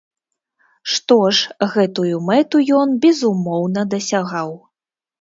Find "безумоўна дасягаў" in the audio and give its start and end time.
3.07-4.55